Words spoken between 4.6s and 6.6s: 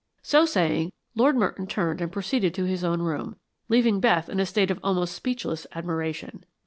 of almost speechless admiration.